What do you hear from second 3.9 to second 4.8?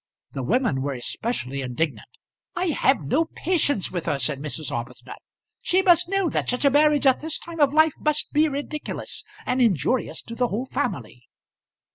with her," said Mrs.